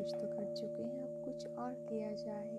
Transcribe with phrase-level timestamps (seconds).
[0.00, 2.49] कुछ तो कर चुके हैं अब कुछ और किया जाए।